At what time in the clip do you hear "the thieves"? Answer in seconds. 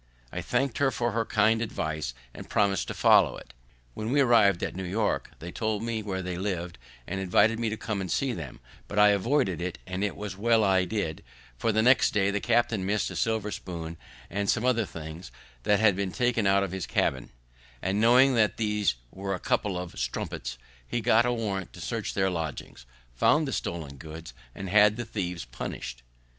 24.97-25.45